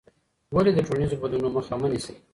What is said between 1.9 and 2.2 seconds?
نیسې؟